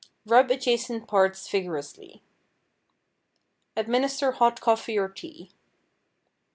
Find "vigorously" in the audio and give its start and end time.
1.47-2.23